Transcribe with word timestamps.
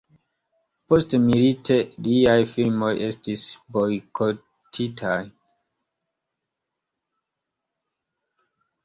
Postmilite 0.91 1.75
liaj 2.07 2.37
filmoj 2.53 2.89
estis 3.09 3.43
bojkotitaj. 3.77 5.19